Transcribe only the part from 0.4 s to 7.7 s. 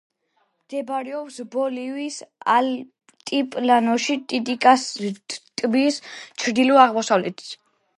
მდებარეობს ბოლივიის ალტიპლანოში, ტიტიკაკას ტბის ჩრდილო-აღმოსავლეთით.